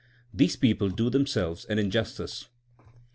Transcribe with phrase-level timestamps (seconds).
[0.33, 2.49] These people do themselves an injustice.